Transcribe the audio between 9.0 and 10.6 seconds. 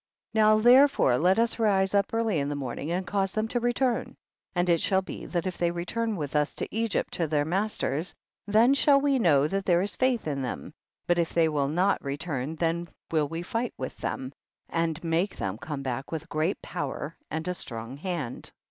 know that there is faith in